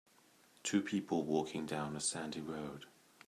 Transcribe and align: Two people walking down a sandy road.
Two 0.63 0.81
people 0.81 1.25
walking 1.27 1.67
down 1.67 1.95
a 1.95 1.99
sandy 1.99 2.41
road. 2.41 2.87